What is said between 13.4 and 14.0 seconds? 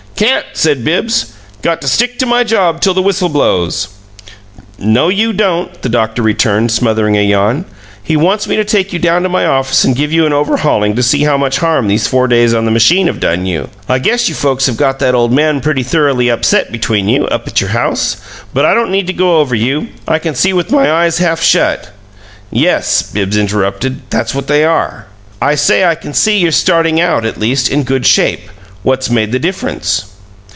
you. I